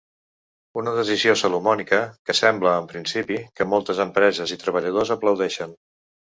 [0.81, 1.99] Una decisió salomònica
[2.31, 5.81] que sembla, en principi, que moltes empreses i treballadors aplaudeixen.